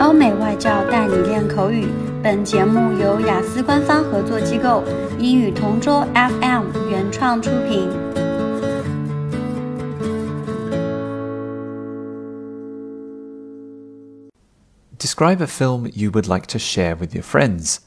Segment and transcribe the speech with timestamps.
[0.00, 1.86] 欧美外教带你练口语。
[2.22, 4.82] 本节目由雅思官方合作机构
[5.18, 7.88] 英语同桌 FM 原创出品。
[14.98, 17.80] Describe a film you would like to share with your friends.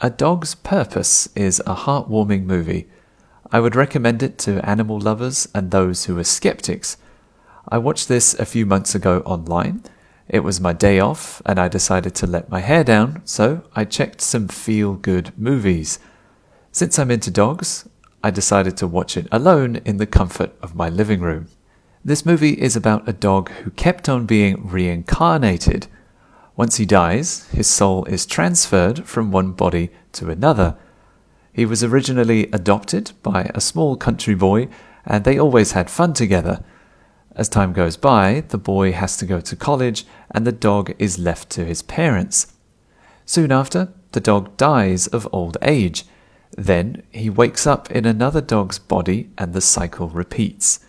[0.00, 2.88] A Dog's Purpose is a heartwarming movie.
[3.50, 6.98] I would recommend it to animal lovers and those who are skeptics.
[7.68, 9.82] I watched this a few months ago online.
[10.29, 13.85] it was my day off, and I decided to let my hair down, so I
[13.85, 15.99] checked some feel good movies.
[16.71, 17.87] Since I'm into dogs,
[18.23, 21.47] I decided to watch it alone in the comfort of my living room.
[22.03, 25.87] This movie is about a dog who kept on being reincarnated.
[26.57, 30.75] Once he dies, his soul is transferred from one body to another.
[31.53, 34.67] He was originally adopted by a small country boy,
[35.05, 36.63] and they always had fun together.
[37.37, 41.19] As time goes by, the boy has to go to college and the dog is
[41.19, 42.53] left to his parents.
[43.27, 46.05] Soon after, the dog dies of old age.
[46.57, 50.79] Then he wakes up in another dog's body and the cycle repeats.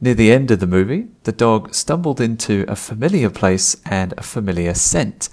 [0.00, 4.22] Near the end of the movie, the dog stumbled into a familiar place and a
[4.22, 5.30] familiar scent.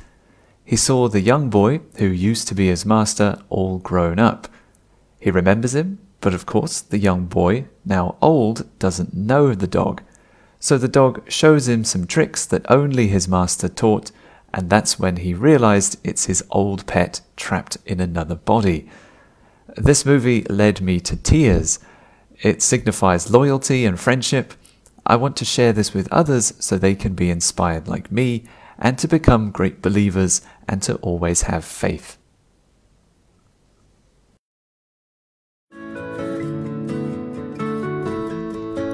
[0.65, 4.47] He saw the young boy, who used to be his master, all grown up.
[5.19, 10.01] He remembers him, but of course, the young boy, now old, doesn't know the dog.
[10.59, 14.11] So the dog shows him some tricks that only his master taught,
[14.53, 18.89] and that's when he realized it's his old pet trapped in another body.
[19.77, 21.79] This movie led me to tears.
[22.41, 24.53] It signifies loyalty and friendship.
[25.05, 28.43] I want to share this with others so they can be inspired like me
[28.77, 32.18] and to become great believers and to always have faith.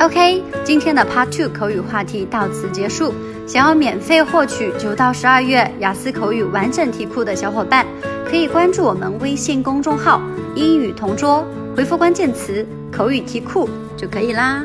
[0.06, 3.12] OK，今天的 Part Two 口语话题到此结束。
[3.48, 7.88] 想要免费获取九到十二月雅思口语完整题库的小伙伴，
[8.30, 10.22] 可以关注我们微信公众号
[10.56, 11.44] “英语同桌”，
[11.76, 12.64] 回复关键词
[12.94, 13.68] “口语题库”
[13.98, 14.64] 就可以啦。